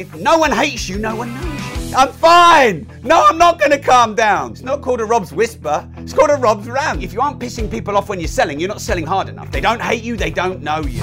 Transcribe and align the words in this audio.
If 0.00 0.14
no 0.14 0.38
one 0.38 0.50
hates 0.50 0.88
you, 0.88 0.98
no 0.98 1.14
one 1.14 1.34
knows 1.34 1.90
you. 1.90 1.94
I'm 1.94 2.10
fine. 2.10 2.86
No, 3.02 3.22
I'm 3.22 3.36
not 3.36 3.58
going 3.58 3.70
to 3.70 3.78
calm 3.78 4.14
down. 4.14 4.52
It's 4.52 4.62
not 4.62 4.80
called 4.80 5.02
a 5.02 5.04
Rob's 5.04 5.30
whisper. 5.30 5.86
It's 5.98 6.14
called 6.14 6.30
a 6.30 6.36
Rob's 6.36 6.70
rant. 6.70 7.02
If 7.02 7.12
you 7.12 7.20
aren't 7.20 7.38
pissing 7.38 7.70
people 7.70 7.98
off 7.98 8.08
when 8.08 8.18
you're 8.18 8.26
selling, 8.26 8.58
you're 8.58 8.70
not 8.70 8.80
selling 8.80 9.04
hard 9.04 9.28
enough. 9.28 9.50
They 9.50 9.60
don't 9.60 9.82
hate 9.82 10.02
you. 10.02 10.16
They 10.16 10.30
don't 10.30 10.62
know 10.62 10.80
you. 10.80 11.02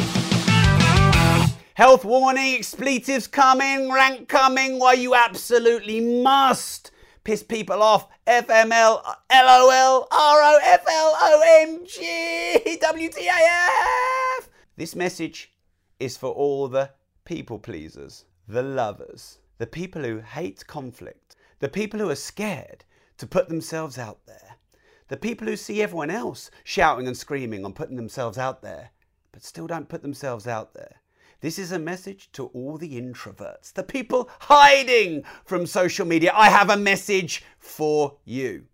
Health 1.75 2.05
warning, 2.05 2.55
expletives 2.55 3.27
coming, 3.27 3.91
rank 3.91 4.27
coming. 4.29 4.79
Why 4.79 4.93
you 4.93 5.13
absolutely 5.13 6.01
must 6.01 6.89
piss 7.23 7.43
people 7.43 7.83
off. 7.83 8.07
FML, 8.25 9.03
LOL, 9.31 10.07
ROFL, 10.11 11.13
WTAF. 12.81 14.47
This 14.75 14.95
message 14.95 15.51
is 15.99 16.17
for 16.17 16.31
all 16.31 16.67
the 16.67 16.89
people 17.25 17.59
pleasers, 17.59 18.25
the 18.47 18.63
lovers, 18.63 19.39
the 19.57 19.67
people 19.67 20.03
who 20.03 20.19
hate 20.19 20.65
conflict, 20.67 21.35
the 21.59 21.69
people 21.69 21.99
who 21.99 22.09
are 22.09 22.15
scared 22.15 22.85
to 23.17 23.27
put 23.27 23.49
themselves 23.49 23.97
out 23.97 24.19
there, 24.25 24.57
the 25.09 25.17
people 25.17 25.47
who 25.47 25.55
see 25.55 25.81
everyone 25.81 26.09
else 26.09 26.51
shouting 26.63 27.07
and 27.07 27.17
screaming 27.17 27.65
and 27.65 27.75
putting 27.75 27.95
themselves 27.95 28.37
out 28.37 28.61
there, 28.61 28.91
but 29.31 29.43
still 29.43 29.67
don't 29.67 29.89
put 29.89 30.01
themselves 30.01 30.47
out 30.47 30.73
there. 30.73 31.01
This 31.39 31.59
is 31.59 31.71
a 31.71 31.79
message 31.79 32.31
to 32.33 32.47
all 32.47 32.77
the 32.77 32.99
introverts, 32.99 33.73
the 33.73 33.83
people 33.83 34.29
hiding 34.39 35.23
from 35.45 35.65
social 35.65 36.05
media. 36.05 36.31
I 36.33 36.49
have 36.49 36.69
a 36.69 36.77
message 36.77 37.43
for 37.59 38.17
you. 38.25 38.65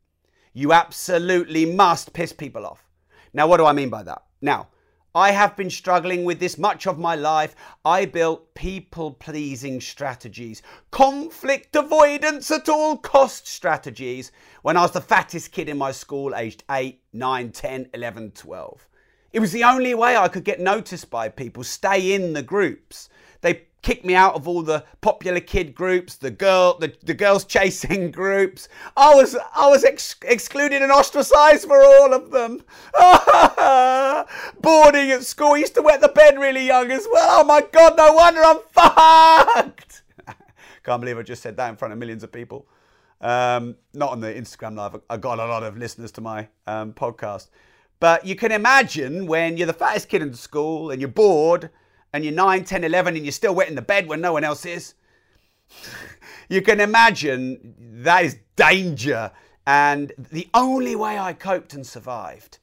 You 0.54 0.72
absolutely 0.72 1.66
must 1.66 2.14
piss 2.14 2.32
people 2.32 2.66
off. 2.66 2.86
Now, 3.34 3.48
what 3.48 3.58
do 3.58 3.66
I 3.66 3.74
mean 3.74 3.90
by 3.90 4.04
that? 4.04 4.24
Now, 4.42 4.68
I 5.16 5.30
have 5.32 5.56
been 5.56 5.70
struggling 5.70 6.24
with 6.24 6.40
this 6.40 6.58
much 6.58 6.88
of 6.88 6.98
my 6.98 7.14
life. 7.14 7.56
I 7.86 8.06
built 8.06 8.56
people 8.56 9.12
pleasing 9.12 9.80
strategies, 9.80 10.64
conflict 10.90 11.76
avoidance 11.76 12.50
at 12.50 12.68
all 12.68 12.98
cost 12.98 13.48
strategies 13.48 14.32
when 14.64 14.76
I 14.76 14.82
was 14.82 14.92
the 14.92 15.02
fattest 15.02 15.52
kid 15.52 15.70
in 15.70 15.78
my 15.78 15.92
school, 15.92 16.36
aged 16.36 16.64
8, 16.72 17.00
9, 17.14 17.52
10, 17.52 17.90
11, 17.94 18.32
12. 18.32 18.88
It 19.34 19.40
was 19.40 19.52
the 19.52 19.64
only 19.64 19.94
way 19.94 20.18
I 20.18 20.30
could 20.30 20.44
get 20.44 20.60
noticed 20.60 21.12
by 21.12 21.30
people, 21.30 21.64
stay 21.64 22.14
in 22.14 22.34
the 22.34 22.42
groups. 22.42 23.10
They 23.42 23.68
kicked 23.84 24.06
me 24.06 24.16
out 24.16 24.34
of 24.34 24.48
all 24.48 24.64
the 24.64 24.84
popular 25.02 25.40
kid 25.40 25.76
groups, 25.76 26.16
the 26.16 26.32
girl, 26.32 26.78
the, 26.80 26.92
the 27.04 27.14
girls 27.14 27.46
chasing 27.46 28.10
groups. 28.20 28.70
I 28.98 29.14
was 29.14 29.36
I 29.56 29.70
was 29.70 29.84
ex- 29.84 30.16
excluded 30.24 30.82
and 30.82 30.92
ostracized 30.92 31.68
for 31.68 31.84
all 31.84 32.14
of 32.14 32.32
them. 32.32 32.64
Boarding 34.62 35.12
at 35.12 35.24
school, 35.24 35.56
used 35.56 35.76
to 35.76 35.82
wet 35.82 36.02
the 36.02 36.08
bed 36.08 36.40
really 36.40 36.66
young 36.66 36.90
as 36.90 37.08
well. 37.12 37.42
Oh 37.42 37.44
my 37.44 37.62
god, 37.62 37.96
no 37.98 38.14
wonder 38.14 38.42
I'm 38.44 38.60
fucked. 38.72 40.02
Can't 40.84 41.02
believe 41.02 41.18
I 41.18 41.22
just 41.22 41.44
said 41.44 41.56
that 41.58 41.70
in 41.70 41.76
front 41.76 41.92
of 41.94 42.00
millions 42.00 42.24
of 42.24 42.32
people. 42.32 42.68
Um, 43.22 43.76
not 43.94 44.12
on 44.12 44.20
the 44.20 44.34
Instagram 44.34 44.76
live. 44.76 45.00
I 45.10 45.18
got 45.18 45.40
a 45.40 45.46
lot 45.46 45.64
of 45.64 45.78
listeners 45.78 46.12
to 46.14 46.22
my 46.22 46.48
um, 46.68 46.94
podcast. 46.94 47.50
But 48.02 48.26
you 48.26 48.36
can 48.36 48.52
imagine 48.52 49.28
when 49.28 49.56
you're 49.56 49.68
the 49.68 49.72
fattest 49.72 50.10
kid 50.10 50.22
in 50.22 50.34
school 50.34 50.92
and 50.92 51.00
you're 51.00 51.10
bored 51.10 51.70
and 52.14 52.24
you're 52.24 52.34
9, 52.34 52.64
10, 52.64 52.84
11 52.84 53.16
and 53.16 53.26
you're 53.26 53.32
still 53.32 53.56
wet 53.56 53.68
in 53.68 53.76
the 53.76 53.82
bed 53.82 54.08
when 54.08 54.22
no 54.22 54.34
one 54.34 54.44
else 54.44 54.66
is. 54.66 54.94
you 56.50 56.62
can 56.62 56.80
imagine 56.80 57.74
that 58.04 58.24
is 58.24 58.38
danger. 58.56 59.32
And 59.66 60.12
the 60.18 60.48
only 60.54 60.96
way 60.96 61.18
I 61.18 61.34
coped 61.34 61.74
and 61.74 61.86
survived 61.86 62.60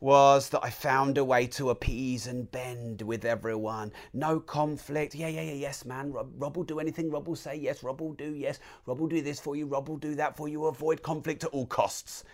was 0.00 0.48
that 0.50 0.60
I 0.62 0.70
found 0.70 1.18
a 1.18 1.24
way 1.24 1.46
to 1.48 1.70
appease 1.70 2.26
and 2.26 2.50
bend 2.50 3.02
with 3.02 3.24
everyone. 3.24 3.92
No 4.12 4.38
conflict. 4.38 5.14
Yeah, 5.14 5.28
yeah, 5.28 5.42
yeah, 5.42 5.54
yes, 5.54 5.84
man. 5.84 6.12
Rob, 6.12 6.30
Rob, 6.36 6.56
will 6.56 6.64
do 6.64 6.78
anything. 6.78 7.10
Rob 7.10 7.26
will 7.26 7.36
say 7.36 7.56
yes. 7.56 7.82
Rob 7.82 8.00
will 8.00 8.12
do 8.12 8.32
yes. 8.34 8.60
Rob 8.86 9.00
will 9.00 9.08
do 9.08 9.22
this 9.22 9.40
for 9.40 9.56
you. 9.56 9.66
Rob 9.66 9.88
will 9.88 9.96
do 9.96 10.14
that 10.14 10.36
for 10.36 10.48
you. 10.48 10.66
Avoid 10.66 11.02
conflict 11.02 11.44
at 11.44 11.50
all 11.50 11.66
costs. 11.66 12.24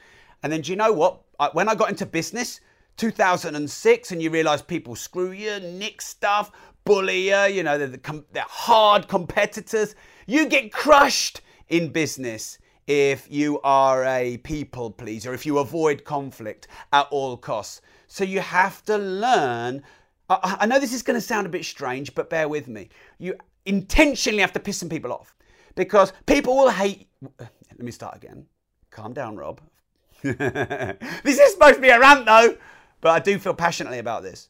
And 0.43 0.53
then 0.53 0.61
do 0.61 0.73
you 0.73 0.77
know 0.77 0.93
what? 0.93 1.23
When 1.55 1.69
I 1.69 1.75
got 1.75 1.89
into 1.89 2.05
business, 2.05 2.61
2006, 2.97 4.13
and 4.13 4.23
you 4.23 4.31
realize 4.31 4.63
people 4.63 4.95
screw 4.95 5.33
you, 5.33 5.59
nick 5.61 6.01
stuff, 6.01 6.51
bully 6.85 7.31
you, 7.31 7.43
you 7.45 7.63
know, 7.63 7.79
they're, 7.79 7.89
the, 7.89 8.25
they're 8.33 8.45
hard 8.49 9.09
competitors. 9.09 9.95
You 10.27 10.47
get 10.47 10.73
crushed 10.73 11.41
in 11.69 11.91
business 11.91 12.59
if 12.87 13.27
you 13.31 13.61
are 13.63 14.05
a 14.05 14.37
people 14.39 14.91
pleaser, 14.91 15.33
if 15.33 15.47
you 15.47 15.59
avoid 15.59 16.05
conflict 16.05 16.69
at 16.93 17.09
all 17.11 17.37
costs. 17.37 17.81
So 18.07 18.25
you 18.25 18.41
have 18.41 18.85
to 18.85 18.99
learn. 18.99 19.83
I, 20.29 20.59
I 20.61 20.67
know 20.67 20.79
this 20.79 20.93
is 20.93 21.03
going 21.03 21.17
to 21.17 21.27
sound 21.27 21.47
a 21.47 21.51
bit 21.51 21.65
strange, 21.65 22.15
but 22.15 22.31
bear 22.31 22.49
with 22.49 22.69
me. 22.69 22.91
You 23.19 23.37
intentionally 23.65 24.41
have 24.41 24.53
to 24.53 24.61
piss 24.61 24.79
some 24.79 24.89
people 24.89 25.13
off 25.13 25.35
because 25.75 26.13
people 26.27 26.57
will 26.57 26.71
hate. 26.71 27.09
Let 27.39 27.83
me 27.83 27.91
start 27.91 28.17
again. 28.17 28.47
Calm 28.91 29.13
down, 29.13 29.37
Rob. 29.37 29.61
this 30.23 31.39
is 31.39 31.53
supposed 31.53 31.77
to 31.77 31.81
be 31.81 31.91
a 31.91 32.01
rant 32.01 32.25
though, 32.25 32.57
but 33.05 33.11
I 33.11 33.19
do 33.19 33.39
feel 33.39 33.53
passionately 33.53 33.99
about 33.99 34.23
this. 34.23 34.49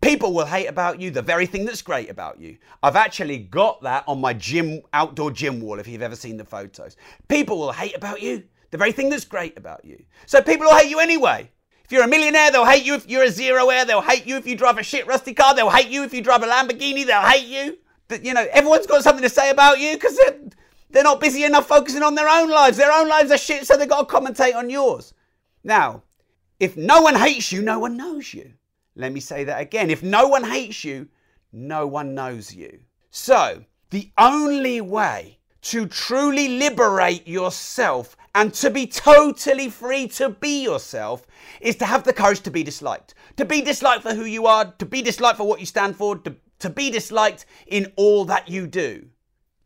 People 0.00 0.34
will 0.34 0.44
hate 0.44 0.66
about 0.66 1.00
you 1.00 1.12
the 1.12 1.22
very 1.22 1.46
thing 1.46 1.64
that's 1.64 1.82
great 1.82 2.10
about 2.10 2.40
you. 2.40 2.58
I've 2.82 2.96
actually 2.96 3.38
got 3.38 3.80
that 3.82 4.02
on 4.08 4.20
my 4.20 4.32
gym, 4.32 4.82
outdoor 4.92 5.30
gym 5.30 5.60
wall 5.60 5.78
if 5.78 5.86
you've 5.86 6.02
ever 6.02 6.16
seen 6.16 6.36
the 6.36 6.44
photos. 6.44 6.96
People 7.28 7.60
will 7.60 7.70
hate 7.70 7.96
about 7.96 8.20
you 8.20 8.42
the 8.72 8.76
very 8.76 8.90
thing 8.90 9.08
that's 9.08 9.24
great 9.24 9.56
about 9.56 9.84
you. 9.84 10.02
So 10.26 10.42
people 10.42 10.66
will 10.66 10.76
hate 10.76 10.90
you 10.90 10.98
anyway. 10.98 11.48
If 11.84 11.92
you're 11.92 12.02
a 12.02 12.08
millionaire, 12.08 12.50
they'll 12.50 12.64
hate 12.64 12.84
you. 12.84 12.94
If 12.94 13.08
you're 13.08 13.22
a 13.22 13.28
zeroaire, 13.28 13.86
they'll 13.86 14.00
hate 14.00 14.26
you. 14.26 14.36
If 14.36 14.48
you 14.48 14.56
drive 14.56 14.78
a 14.78 14.82
shit 14.82 15.06
rusty 15.06 15.32
car, 15.32 15.54
they'll 15.54 15.70
hate 15.70 15.88
you. 15.88 16.02
If 16.02 16.12
you 16.12 16.22
drive 16.22 16.42
a 16.42 16.46
Lamborghini, 16.46 17.06
they'll 17.06 17.20
hate 17.20 17.46
you. 17.46 17.78
You 18.20 18.34
know, 18.34 18.44
everyone's 18.50 18.88
got 18.88 19.04
something 19.04 19.22
to 19.22 19.28
say 19.28 19.50
about 19.50 19.78
you 19.78 19.94
because 19.94 20.16
they're, 20.16 20.40
they're 20.90 21.04
not 21.04 21.20
busy 21.20 21.44
enough 21.44 21.68
focusing 21.68 22.02
on 22.02 22.16
their 22.16 22.28
own 22.28 22.50
lives. 22.50 22.78
Their 22.78 22.90
own 22.90 23.08
lives 23.08 23.30
are 23.30 23.38
shit, 23.38 23.64
so 23.64 23.76
they've 23.76 23.88
got 23.88 24.08
to 24.08 24.12
commentate 24.12 24.56
on 24.56 24.70
yours. 24.70 25.14
Now, 25.62 26.02
if 26.62 26.76
no 26.76 27.00
one 27.00 27.16
hates 27.16 27.50
you, 27.50 27.60
no 27.60 27.80
one 27.80 27.96
knows 27.96 28.32
you. 28.32 28.52
Let 28.94 29.12
me 29.12 29.18
say 29.18 29.42
that 29.42 29.60
again. 29.60 29.90
If 29.90 30.04
no 30.04 30.28
one 30.28 30.44
hates 30.44 30.84
you, 30.84 31.08
no 31.52 31.88
one 31.88 32.14
knows 32.14 32.54
you. 32.54 32.78
So, 33.10 33.64
the 33.90 34.12
only 34.16 34.80
way 34.80 35.40
to 35.62 35.86
truly 35.86 36.60
liberate 36.60 37.26
yourself 37.26 38.16
and 38.36 38.54
to 38.54 38.70
be 38.70 38.86
totally 38.86 39.70
free 39.70 40.06
to 40.08 40.28
be 40.28 40.62
yourself 40.62 41.26
is 41.60 41.74
to 41.76 41.84
have 41.84 42.04
the 42.04 42.12
courage 42.12 42.42
to 42.42 42.50
be 42.52 42.62
disliked. 42.62 43.14
To 43.38 43.44
be 43.44 43.60
disliked 43.60 44.04
for 44.04 44.14
who 44.14 44.24
you 44.24 44.46
are, 44.46 44.72
to 44.78 44.86
be 44.86 45.02
disliked 45.02 45.38
for 45.38 45.48
what 45.48 45.58
you 45.58 45.66
stand 45.66 45.96
for, 45.96 46.16
to, 46.18 46.36
to 46.60 46.70
be 46.70 46.90
disliked 46.90 47.44
in 47.66 47.92
all 47.96 48.24
that 48.26 48.48
you 48.48 48.68
do. 48.68 49.08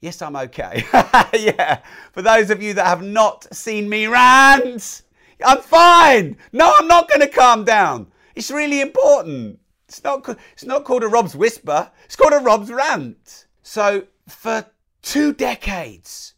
Yes, 0.01 0.23
I'm 0.23 0.37
okay. 0.37 0.83
yeah. 1.35 1.81
For 2.13 2.23
those 2.23 2.49
of 2.49 2.63
you 2.63 2.73
that 2.73 2.87
have 2.87 3.03
not 3.03 3.55
seen 3.55 3.87
me 3.87 4.07
rant, 4.07 5.03
I'm 5.45 5.61
fine. 5.61 6.37
No, 6.53 6.75
I'm 6.79 6.89
not 6.89 7.09
going 7.09 7.21
to 7.21 7.29
calm 7.29 7.65
down. 7.65 8.13
It's 8.35 8.51
really 8.51 8.81
important. 8.81 9.59
It's 9.89 10.03
not, 10.03 10.29
it's 10.53 10.65
not 10.65 10.85
called 10.85 11.05
a 11.05 11.09
Rob's 11.09 11.37
whisper, 11.37 11.91
it's 12.05 12.17
called 12.17 12.33
a 12.33 12.39
Rob's 12.39 12.71
rant. 12.71 13.47
So, 13.63 14.07
for 14.29 14.67
two 15.03 15.33
decades, 15.33 16.35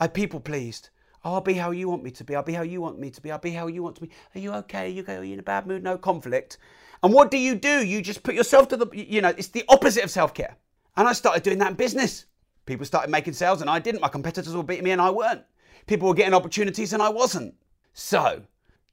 I 0.00 0.08
people 0.08 0.40
pleased. 0.40 0.90
Oh, 1.24 1.34
I'll 1.34 1.40
be 1.40 1.54
how 1.54 1.72
you 1.72 1.88
want 1.88 2.04
me 2.04 2.10
to 2.12 2.24
be. 2.24 2.36
I'll 2.36 2.42
be 2.42 2.52
how 2.52 2.62
you 2.62 2.80
want 2.80 2.98
me 2.98 3.10
to 3.10 3.20
be. 3.20 3.32
I'll 3.32 3.38
be 3.38 3.50
how 3.50 3.66
you 3.66 3.82
want 3.82 3.96
to 3.96 4.02
be. 4.02 4.10
Are 4.34 4.38
you 4.38 4.52
okay? 4.54 4.86
Are 4.86 4.88
you 4.88 5.02
okay? 5.02 5.16
Are 5.16 5.24
you 5.24 5.34
in 5.34 5.40
a 5.40 5.42
bad 5.42 5.66
mood? 5.66 5.82
No 5.82 5.98
conflict. 5.98 6.58
And 7.02 7.12
what 7.12 7.30
do 7.30 7.36
you 7.36 7.54
do? 7.54 7.84
You 7.84 8.00
just 8.00 8.22
put 8.22 8.34
yourself 8.34 8.68
to 8.68 8.76
the, 8.76 8.86
you 8.92 9.20
know, 9.20 9.34
it's 9.36 9.48
the 9.48 9.64
opposite 9.68 10.04
of 10.04 10.10
self 10.10 10.32
care. 10.32 10.56
And 10.96 11.08
I 11.08 11.12
started 11.12 11.42
doing 11.42 11.58
that 11.58 11.70
in 11.70 11.74
business. 11.74 12.26
People 12.64 12.86
started 12.86 13.10
making 13.10 13.34
sales 13.34 13.60
and 13.60 13.68
I 13.68 13.78
didn't. 13.78 14.00
My 14.00 14.08
competitors 14.08 14.54
were 14.54 14.62
beating 14.62 14.84
me 14.84 14.92
and 14.92 15.00
I 15.00 15.10
weren't. 15.10 15.42
People 15.86 16.08
were 16.08 16.14
getting 16.14 16.34
opportunities 16.34 16.92
and 16.92 17.02
I 17.02 17.08
wasn't. 17.08 17.54
So, 17.98 18.42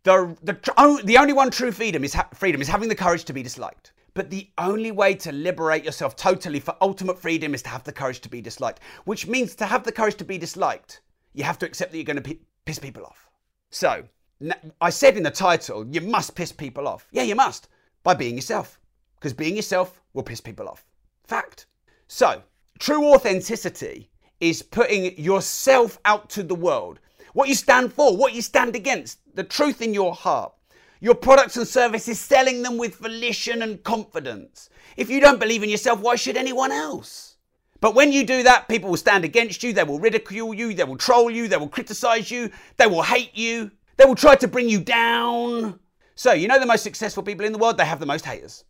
the, 0.03 0.33
the, 0.43 0.57
oh, 0.77 0.97
the 1.03 1.17
only 1.17 1.33
one 1.33 1.51
true 1.51 1.73
freedom 1.73 2.05
is, 2.05 2.13
ha- 2.13 2.29
freedom 2.33 2.61
is 2.61 2.69
having 2.69 2.87
the 2.87 2.95
courage 2.95 3.25
to 3.25 3.33
be 3.33 3.43
disliked. 3.43 3.91
But 4.13 4.29
the 4.29 4.49
only 4.57 4.91
way 4.91 5.13
to 5.15 5.31
liberate 5.33 5.83
yourself 5.83 6.15
totally 6.15 6.61
for 6.61 6.77
ultimate 6.79 7.19
freedom 7.19 7.53
is 7.53 7.61
to 7.63 7.69
have 7.69 7.83
the 7.83 7.91
courage 7.91 8.21
to 8.21 8.29
be 8.29 8.39
disliked, 8.39 8.79
which 9.03 9.27
means 9.27 9.55
to 9.55 9.65
have 9.65 9.83
the 9.83 9.91
courage 9.91 10.15
to 10.15 10.23
be 10.23 10.37
disliked, 10.37 11.01
you 11.33 11.43
have 11.43 11.59
to 11.59 11.65
accept 11.65 11.91
that 11.91 11.97
you're 11.97 12.05
going 12.05 12.15
to 12.15 12.21
p- 12.21 12.39
piss 12.63 12.79
people 12.79 13.03
off. 13.03 13.29
So, 13.71 14.05
I 14.79 14.89
said 14.89 15.17
in 15.17 15.23
the 15.23 15.31
title, 15.31 15.85
you 15.85 15.99
must 15.99 16.33
piss 16.33 16.53
people 16.53 16.87
off. 16.87 17.05
Yeah, 17.11 17.23
you 17.23 17.35
must, 17.35 17.67
by 18.03 18.13
being 18.13 18.35
yourself, 18.35 18.79
because 19.15 19.33
being 19.33 19.57
yourself 19.57 20.01
will 20.13 20.23
piss 20.23 20.39
people 20.39 20.69
off. 20.69 20.85
Fact. 21.25 21.65
So, 22.07 22.41
true 22.79 23.13
authenticity 23.13 24.09
is 24.43 24.61
putting 24.61 25.17
yourself 25.17 25.99
out 26.05 26.29
to 26.31 26.43
the 26.43 26.55
world 26.55 26.99
what 27.33 27.49
you 27.49 27.55
stand 27.55 27.91
for, 27.91 28.15
what 28.15 28.33
you 28.33 28.41
stand 28.41 28.75
against, 28.75 29.19
the 29.35 29.43
truth 29.43 29.81
in 29.81 29.93
your 29.93 30.13
heart. 30.13 30.53
Your 31.01 31.15
products 31.15 31.57
and 31.57 31.67
services, 31.67 32.19
selling 32.19 32.61
them 32.61 32.77
with 32.77 32.95
volition 32.95 33.61
and 33.61 33.83
confidence. 33.83 34.69
If 34.95 35.09
you 35.09 35.19
don't 35.19 35.39
believe 35.39 35.63
in 35.63 35.69
yourself, 35.69 35.99
why 35.99 36.15
should 36.15 36.37
anyone 36.37 36.71
else? 36.71 37.35
But 37.81 37.95
when 37.95 38.13
you 38.13 38.25
do 38.25 38.43
that, 38.43 38.69
people 38.69 38.89
will 38.89 38.97
stand 38.97 39.25
against 39.25 39.63
you, 39.63 39.73
they 39.73 39.83
will 39.83 39.99
ridicule 39.99 40.53
you, 40.53 40.73
they 40.73 40.85
will 40.85 40.95
troll 40.95 41.29
you, 41.29 41.49
they 41.49 41.57
will 41.57 41.67
criticize 41.67 42.31
you, 42.31 42.49
they 42.77 42.87
will 42.87 43.01
hate 43.01 43.35
you, 43.35 43.71
they 43.97 44.05
will 44.05 44.15
try 44.15 44.35
to 44.35 44.47
bring 44.47 44.69
you 44.69 44.79
down. 44.79 45.79
So, 46.15 46.31
you 46.31 46.47
know 46.47 46.59
the 46.59 46.65
most 46.65 46.83
successful 46.83 47.23
people 47.23 47.45
in 47.45 47.51
the 47.51 47.57
world, 47.57 47.77
they 47.77 47.85
have 47.85 47.99
the 47.99 48.05
most 48.05 48.23
haters. 48.23 48.63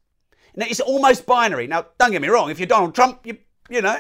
Now, 0.56 0.66
it's 0.68 0.80
almost 0.80 1.28
binary. 1.28 1.68
Now, 1.68 1.86
don't 2.00 2.12
get 2.12 2.22
me 2.22 2.30
wrong, 2.30 2.50
if 2.50 2.58
you're 2.58 2.66
Donald 2.66 2.96
Trump, 2.96 3.20
you, 3.26 3.38
you 3.70 3.82
know. 3.82 4.00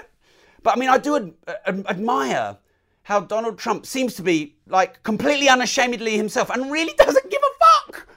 But 0.63 0.75
I 0.75 0.79
mean, 0.79 0.89
I 0.89 0.97
do 0.97 1.15
ad- 1.15 1.33
ad- 1.65 1.85
admire 1.87 2.57
how 3.03 3.19
Donald 3.19 3.57
Trump 3.57 3.85
seems 3.85 4.15
to 4.15 4.21
be 4.21 4.55
like 4.67 5.03
completely 5.03 5.49
unashamedly 5.49 6.17
himself 6.17 6.49
and 6.49 6.71
really 6.71 6.93
doesn't 6.97 7.29
give 7.29 7.41
a 7.41 7.65
fuck 7.65 8.07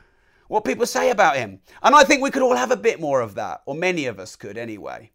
what 0.48 0.64
people 0.64 0.86
say 0.86 1.10
about 1.10 1.36
him. 1.36 1.60
And 1.82 1.94
I 1.94 2.04
think 2.04 2.22
we 2.22 2.30
could 2.30 2.42
all 2.42 2.56
have 2.56 2.70
a 2.70 2.76
bit 2.76 3.00
more 3.00 3.20
of 3.20 3.34
that, 3.34 3.62
or 3.66 3.74
many 3.74 4.06
of 4.06 4.20
us 4.20 4.36
could 4.36 4.56
anyway. 4.56 5.10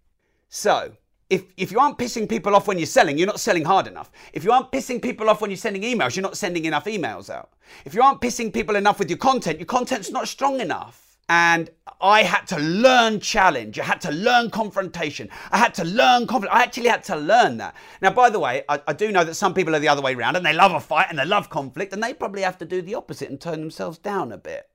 So, 0.50 0.92
if, 1.30 1.45
if 1.56 1.72
you 1.72 1.80
aren't 1.80 1.98
pissing 1.98 2.28
people 2.28 2.54
off 2.54 2.68
when 2.68 2.78
you're 2.78 2.86
selling, 2.86 3.18
you're 3.18 3.28
not 3.28 3.39
selling 3.39 3.63
hard 3.63 3.88
enough. 3.88 4.12
If 4.33 4.44
you 4.44 4.51
aren't 4.51 4.72
pissing 4.72 5.01
people 5.01 5.30
off 5.30 5.39
when 5.39 5.50
you're 5.50 5.57
sending 5.57 5.83
emails, 5.83 6.18
you're 6.18 6.24
not 6.24 6.36
sending 6.36 6.66
enough 6.66 6.83
emails 6.86 7.30
out. 7.30 7.51
If 7.86 7.94
you 7.94 8.01
aren't 8.01 8.19
pissing 8.19 8.54
people 8.54 8.75
enough 8.75 9.00
with 9.00 9.10
your 9.10 9.18
content, 9.18 9.57
your 9.57 9.66
content's 9.66 10.12
not 10.12 10.28
strong 10.28 10.60
enough. 10.60 11.11
And 11.31 11.69
I 12.01 12.24
had 12.24 12.45
to 12.48 12.60
learn 12.60 13.22
challenge. 13.22 13.80
I 13.80 13.86
had 13.86 14.01
to 14.01 14.12
learn 14.12 14.50
confrontation. 14.50 15.30
I 15.50 15.60
had 15.60 15.74
to 15.75 15.86
learn 15.86 16.28
conflict. 16.28 16.54
I 16.54 16.62
actually 16.62 16.89
had 16.89 17.06
to 17.06 17.16
learn 17.16 17.56
that. 17.56 17.74
Now, 18.01 18.12
by 18.12 18.30
the 18.30 18.38
way, 18.38 18.66
I, 18.68 18.81
I, 18.86 18.92
do 18.92 19.13
know 19.13 19.24
that 19.24 19.36
some 19.36 19.54
people 19.54 19.74
are 19.74 19.80
the 19.80 19.88
other 19.88 20.01
way 20.01 20.13
around 20.13 20.36
and 20.36 20.45
they 20.45 20.51
love 20.51 20.74
a 20.74 20.81
fight 20.81 21.06
and 21.10 21.18
they 21.18 21.24
love 21.24 21.50
conflict 21.50 21.94
and 21.94 22.04
they 22.04 22.13
probably 22.13 22.42
have 22.42 22.57
to 22.57 22.66
do 22.66 22.81
the 22.81 22.95
opposite 22.95 23.30
and 23.30 23.39
turn 23.39 23.62
themselves 23.62 23.98
down 23.98 24.33
a 24.33 24.38
bit. 24.38 24.68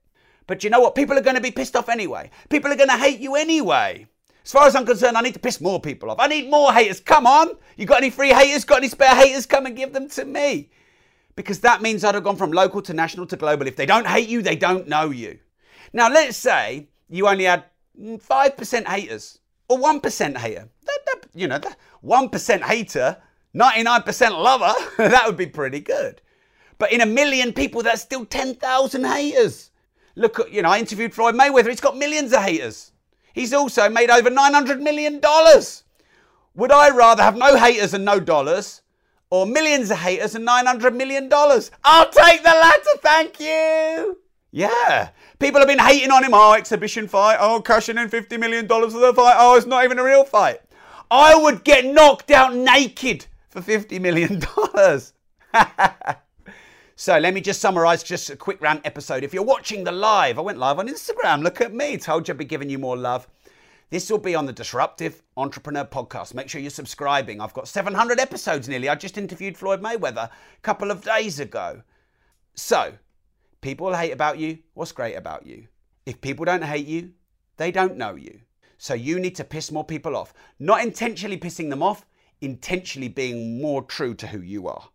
But 0.47 0.63
you 0.63 0.71
know 0.71 0.79
what? 0.79 0.95
People 0.95 1.15
are 1.15 1.21
going 1.21 1.35
to 1.35 1.41
be 1.41 1.51
pissed 1.51 1.75
off 1.75 1.89
anyway. 1.89 2.31
People 2.49 2.71
are 2.71 2.75
going 2.75 2.89
to 2.89 2.97
hate 2.97 3.19
you 3.19 3.35
anyway. 3.35 4.07
As 4.43 4.51
far 4.51 4.65
as 4.65 4.75
I'm 4.75 4.87
concerned, 4.87 5.15
I 5.15 5.21
need 5.21 5.35
to 5.35 5.39
piss 5.39 5.61
more 5.61 5.79
people 5.79 6.09
off. 6.09 6.19
I 6.19 6.25
need 6.25 6.49
more 6.49 6.73
haters. 6.73 6.99
Come 6.99 7.27
on. 7.27 7.51
You 7.75 7.85
got 7.85 8.01
any 8.01 8.09
free 8.09 8.33
haters? 8.33 8.65
Got 8.65 8.79
any 8.79 8.87
spare 8.87 9.13
haters? 9.13 9.45
Come 9.45 9.67
and 9.67 9.77
give 9.77 9.93
them 9.93 10.09
to 10.09 10.25
me. 10.25 10.71
Because 11.35 11.59
that 11.59 11.83
means 11.83 12.03
I'd 12.03 12.15
have 12.15 12.23
gone 12.23 12.35
from 12.35 12.51
local 12.51 12.81
to 12.81 12.93
national 12.95 13.27
to 13.27 13.35
global. 13.35 13.67
If 13.67 13.75
they 13.75 13.85
don't 13.85 14.07
hate 14.07 14.27
you, 14.27 14.41
they 14.41 14.55
don't 14.55 14.87
know 14.87 15.11
you. 15.11 15.37
Now, 15.93 16.09
let's 16.09 16.37
say 16.37 16.87
you 17.09 17.27
only 17.27 17.45
had 17.45 17.65
5% 17.99 18.87
haters 18.87 19.39
or 19.69 19.77
1% 19.77 20.37
hater. 20.37 20.67
That, 20.85 20.99
that, 21.05 21.25
you 21.33 21.47
know, 21.47 21.59
1% 22.03 22.61
hater, 22.61 23.17
99% 23.55 24.31
lover, 24.31 24.73
that 24.97 25.23
would 25.25 25.37
be 25.37 25.47
pretty 25.47 25.79
good. 25.79 26.21
But 26.77 26.91
in 26.91 27.01
a 27.01 27.05
million 27.05 27.53
people, 27.53 27.81
that's 27.81 28.01
still 28.01 28.25
10,000 28.25 29.03
haters. 29.03 29.71
Look 30.15 30.39
at, 30.39 30.51
you 30.51 30.61
know, 30.61 30.69
I 30.69 30.79
interviewed 30.79 31.13
Floyd 31.13 31.35
Mayweather. 31.35 31.69
He's 31.69 31.81
got 31.81 31.97
millions 31.97 32.33
of 32.33 32.41
haters. 32.41 32.91
He's 33.33 33.53
also 33.53 33.89
made 33.89 34.09
over 34.09 34.29
$900 34.29 34.81
million. 34.81 35.21
Would 36.55 36.71
I 36.71 36.89
rather 36.89 37.23
have 37.23 37.37
no 37.37 37.55
haters 37.55 37.93
and 37.93 38.03
no 38.03 38.19
dollars 38.19 38.81
or 39.29 39.45
millions 39.45 39.91
of 39.91 39.97
haters 39.97 40.33
and 40.33 40.47
$900 40.47 40.95
million? 40.95 41.29
I'll 41.31 42.09
take 42.09 42.43
the 42.43 42.49
latter, 42.49 42.97
thank 43.01 43.39
you. 43.39 44.17
Yeah. 44.51 45.09
People 45.39 45.59
have 45.59 45.67
been 45.67 45.79
hating 45.79 46.11
on 46.11 46.23
him. 46.23 46.33
Oh, 46.33 46.53
exhibition 46.53 47.07
fight. 47.07 47.37
Oh, 47.39 47.61
cashing 47.61 47.97
in 47.97 48.09
$50 48.09 48.39
million 48.39 48.67
for 48.67 48.89
the 48.89 49.13
fight. 49.13 49.35
Oh, 49.37 49.55
it's 49.55 49.65
not 49.65 49.83
even 49.83 49.99
a 49.99 50.03
real 50.03 50.23
fight. 50.23 50.61
I 51.09 51.35
would 51.35 51.63
get 51.63 51.85
knocked 51.85 52.31
out 52.31 52.55
naked 52.55 53.27
for 53.49 53.61
$50 53.61 54.01
million. 54.01 54.41
so 56.95 57.17
let 57.17 57.33
me 57.33 57.41
just 57.41 57.61
summarize 57.61 58.03
just 58.03 58.29
a 58.29 58.35
quick 58.35 58.61
rant 58.61 58.81
episode. 58.85 59.23
If 59.23 59.33
you're 59.33 59.43
watching 59.43 59.83
the 59.83 59.91
live, 59.91 60.37
I 60.37 60.41
went 60.41 60.57
live 60.57 60.79
on 60.79 60.87
Instagram. 60.87 61.43
Look 61.43 61.61
at 61.61 61.73
me. 61.73 61.97
Told 61.97 62.27
you 62.27 62.33
I'd 62.33 62.37
be 62.37 62.45
giving 62.45 62.69
you 62.69 62.79
more 62.79 62.97
love. 62.97 63.27
This 63.89 64.09
will 64.11 64.17
be 64.17 64.35
on 64.35 64.45
the 64.45 64.53
Disruptive 64.53 65.23
Entrepreneur 65.37 65.85
Podcast. 65.85 66.33
Make 66.33 66.49
sure 66.49 66.59
you're 66.59 66.69
subscribing. 66.69 67.39
I've 67.39 67.53
got 67.53 67.69
700 67.69 68.19
episodes 68.19 68.67
nearly. 68.67 68.89
I 68.89 68.95
just 68.95 69.17
interviewed 69.17 69.57
Floyd 69.57 69.81
Mayweather 69.81 70.25
a 70.27 70.61
couple 70.61 70.91
of 70.91 71.05
days 71.05 71.39
ago. 71.39 71.83
So, 72.53 72.95
People 73.61 73.93
hate 73.93 74.11
about 74.11 74.37
you. 74.37 74.59
What's 74.73 74.91
great 74.91 75.15
about 75.15 75.45
you? 75.45 75.67
If 76.05 76.21
people 76.21 76.45
don't 76.45 76.63
hate 76.63 76.87
you, 76.87 77.11
they 77.57 77.71
don't 77.71 77.97
know 77.97 78.15
you. 78.15 78.41
So 78.77 78.93
you 78.93 79.19
need 79.19 79.35
to 79.35 79.43
piss 79.43 79.71
more 79.71 79.83
people 79.83 80.15
off. 80.15 80.33
Not 80.59 80.81
intentionally 80.81 81.37
pissing 81.37 81.69
them 81.69 81.81
off, 81.81 82.05
intentionally 82.41 83.07
being 83.07 83.59
more 83.59 83.81
true 83.81 84.13
to 84.15 84.27
who 84.27 84.39
you 84.39 84.67
are. 84.67 84.89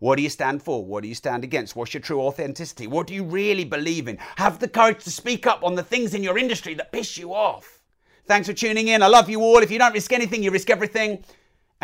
What 0.00 0.16
do 0.16 0.22
you 0.22 0.30
stand 0.30 0.62
for? 0.62 0.84
What 0.84 1.02
do 1.02 1.08
you 1.08 1.14
stand 1.14 1.44
against? 1.44 1.76
What's 1.76 1.94
your 1.94 2.00
true 2.00 2.20
authenticity? 2.20 2.86
What 2.86 3.06
do 3.06 3.14
you 3.14 3.22
really 3.22 3.64
believe 3.64 4.08
in? 4.08 4.18
Have 4.36 4.58
the 4.58 4.68
courage 4.68 5.04
to 5.04 5.10
speak 5.10 5.46
up 5.46 5.62
on 5.62 5.76
the 5.76 5.82
things 5.82 6.14
in 6.14 6.22
your 6.22 6.36
industry 6.36 6.74
that 6.74 6.92
piss 6.92 7.16
you 7.16 7.32
off. 7.32 7.82
Thanks 8.26 8.48
for 8.48 8.54
tuning 8.54 8.88
in. 8.88 9.02
I 9.02 9.06
love 9.06 9.30
you 9.30 9.40
all. 9.40 9.58
If 9.58 9.70
you 9.70 9.78
don't 9.78 9.92
risk 9.92 10.12
anything, 10.12 10.42
you 10.42 10.50
risk 10.50 10.70
everything. 10.70 11.22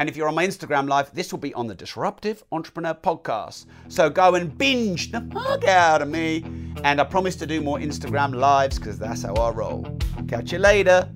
And 0.01 0.09
if 0.09 0.17
you're 0.17 0.29
on 0.29 0.35
my 0.35 0.47
Instagram 0.47 0.89
live, 0.89 1.15
this 1.15 1.31
will 1.31 1.41
be 1.41 1.53
on 1.53 1.67
the 1.67 1.75
Disruptive 1.75 2.43
Entrepreneur 2.53 2.95
Podcast. 2.95 3.67
So 3.89 4.09
go 4.09 4.35
and 4.35 4.57
binge 4.57 5.13
the 5.13 5.21
fuck 5.31 5.69
out 5.69 6.01
of 6.01 6.09
me. 6.09 6.43
And 6.85 7.03
I 7.03 7.05
promise 7.05 7.37
to 7.37 7.47
do 7.47 7.61
more 7.61 7.79
Instagram 7.79 8.35
lives 8.35 8.79
because 8.79 8.99
that's 8.99 9.25
how 9.25 9.35
I 9.35 9.51
roll. 9.51 9.99
Catch 10.27 10.53
you 10.53 10.59
later, 10.59 11.07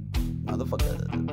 motherfucker. 0.44 1.23